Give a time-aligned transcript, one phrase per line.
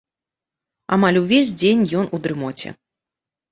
[0.97, 2.69] Амаль увесь дзень ён у дрымоце.